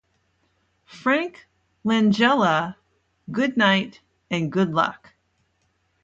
Frank 0.87 1.47
Langella- 1.85 2.73
Good 3.37 3.55
Night, 3.55 4.01
and 4.31 4.51
Good 4.51 4.73
Luck. 4.73 5.13